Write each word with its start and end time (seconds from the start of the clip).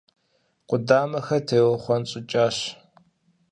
Къудамэхэр 0.67 1.41
теухъуэнщӀыкӀащ. 1.47 2.57